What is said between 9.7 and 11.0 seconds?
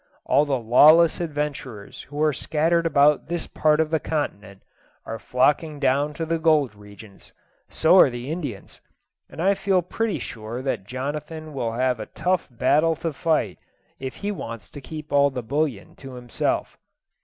pretty sure that